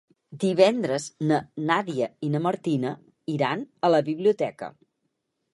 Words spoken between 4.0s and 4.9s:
biblioteca.